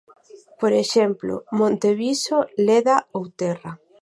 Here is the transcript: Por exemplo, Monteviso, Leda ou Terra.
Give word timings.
Por 0.61 0.71
exemplo, 0.83 1.33
Monteviso, 1.59 2.37
Leda 2.67 2.97
ou 3.17 3.23
Terra. 3.41 3.71